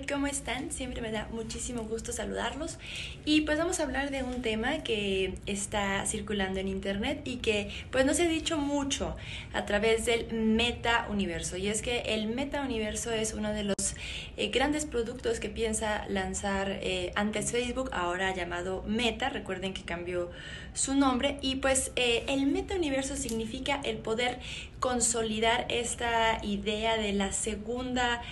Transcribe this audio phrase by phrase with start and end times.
[0.00, 0.72] ¿cómo están?
[0.72, 2.78] Siempre me da muchísimo gusto saludarlos
[3.26, 7.70] y pues vamos a hablar de un tema que está circulando en internet y que
[7.90, 9.16] pues no se ha dicho mucho
[9.52, 13.94] a través del meta universo y es que el meta universo es uno de los
[14.36, 20.30] eh, grandes productos que piensa lanzar eh, antes Facebook, ahora llamado Meta, recuerden que cambió
[20.72, 24.38] su nombre y pues eh, el meta universo significa el poder
[24.80, 28.22] consolidar esta idea de la segunda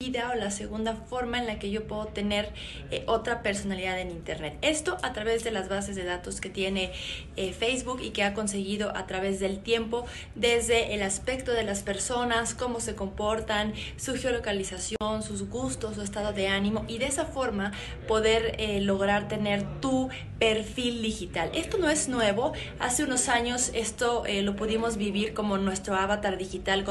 [0.00, 2.50] vida o la segunda forma en la que yo puedo tener
[3.06, 4.56] otra personalidad en Internet.
[4.62, 6.92] Esto a través de las bases de datos que tiene
[7.58, 12.54] Facebook y que ha conseguido a través del tiempo, desde el aspecto de las personas,
[12.54, 17.72] cómo se comportan, su geolocalización, sus gustos, su estado de ánimo y de esa forma
[18.08, 20.08] poder eh, lograr tener tu
[20.38, 21.50] perfil digital.
[21.54, 26.84] Esto no es nuevo, hace unos años esto lo pudimos vivir como nuestro avatar digital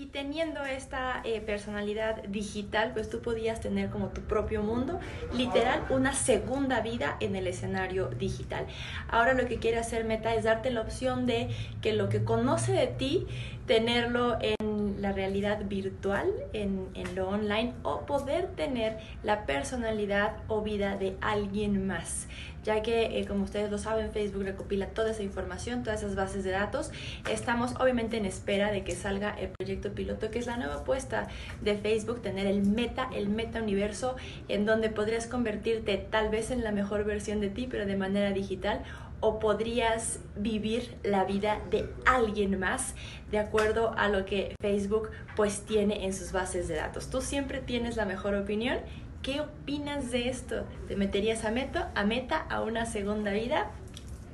[0.00, 4.98] y teniendo esta eh, personalidad digital, pues tú podías tener como tu propio mundo,
[5.34, 8.64] literal, una segunda vida en el escenario digital.
[9.10, 11.50] Ahora lo que quiere hacer Meta es darte la opción de
[11.82, 13.26] que lo que conoce de ti,
[13.66, 14.69] tenerlo en
[15.00, 21.16] la realidad virtual, en, en lo online, o poder tener la personalidad o vida de
[21.20, 22.26] alguien más
[22.64, 26.44] ya que eh, como ustedes lo saben Facebook recopila toda esa información, todas esas bases
[26.44, 26.90] de datos.
[27.30, 31.28] Estamos obviamente en espera de que salga el proyecto piloto, que es la nueva apuesta
[31.62, 34.16] de Facebook, tener el meta, el meta universo,
[34.48, 38.30] en donde podrías convertirte tal vez en la mejor versión de ti, pero de manera
[38.32, 38.82] digital
[39.20, 42.94] o podrías vivir la vida de alguien más
[43.30, 47.10] de acuerdo a lo que Facebook pues tiene en sus bases de datos.
[47.10, 48.78] Tú siempre tienes la mejor opinión
[49.22, 50.64] ¿Qué opinas de esto?
[50.88, 53.70] ¿Te meterías a meta, a meta, a una segunda vida?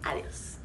[0.05, 0.59] Adiós.